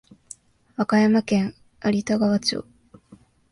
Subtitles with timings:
[0.77, 2.65] 和歌山県有田川町